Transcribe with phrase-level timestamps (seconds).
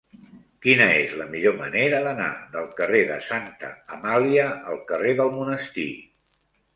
[0.65, 5.87] Quina és la millor manera d'anar del carrer de Santa Amàlia al carrer del Monestir?